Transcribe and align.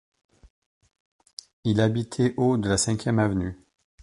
Il 1.63 1.79
habitait 1.79 2.33
au 2.35 2.57
de 2.57 2.67
la 2.67 2.77
Cinquième 2.79 3.19
Avenue. 3.19 3.55